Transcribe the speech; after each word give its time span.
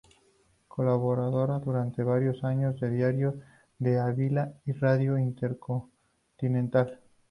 Colaboradora 0.67 1.59
durante 1.59 2.01
varios 2.01 2.43
años 2.43 2.79
del 2.79 2.93
Diario 2.95 3.39
de 3.77 3.99
Ávila 3.99 4.51
y 4.65 4.71
Radio 4.71 5.15
Intercontinental. 5.19 6.99